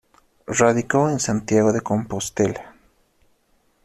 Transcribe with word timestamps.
Radicó 0.47 1.09
en 1.11 1.19
Santiago 1.19 1.71
de 1.71 1.81
Compostela. 1.81 2.73